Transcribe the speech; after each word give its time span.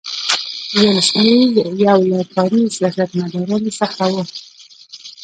ویلسلي 0.79 1.37
یو 1.85 1.99
له 2.11 2.19
کاري 2.33 2.61
سیاستمدارانو 2.77 3.69
څخه 3.79 4.03
وو. 4.13 4.23